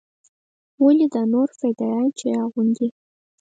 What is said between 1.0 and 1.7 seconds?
دا نور